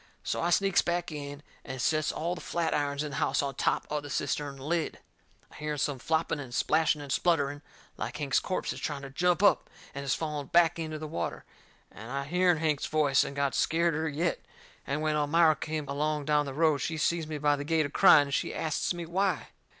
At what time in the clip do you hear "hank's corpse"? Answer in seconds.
8.17-8.73